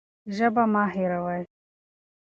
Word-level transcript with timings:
ژبه 0.35 0.63
مه 0.73 0.83
هېروئ. 0.93 1.41